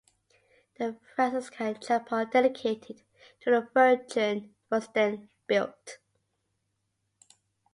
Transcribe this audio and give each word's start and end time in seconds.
A 0.79 0.95
Franciscan 1.15 1.79
chapel 1.79 2.25
dedicated 2.25 3.03
to 3.39 3.51
the 3.51 3.69
Virgin 3.71 4.55
was 4.71 4.87
then 4.95 5.29
built. 5.45 5.99